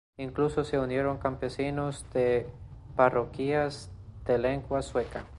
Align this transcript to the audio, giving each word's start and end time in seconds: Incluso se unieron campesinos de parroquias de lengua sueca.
Incluso 0.17 0.63
se 0.63 0.79
unieron 0.79 1.19
campesinos 1.19 2.05
de 2.11 2.47
parroquias 2.95 3.91
de 4.25 4.39
lengua 4.39 4.81
sueca. 4.81 5.23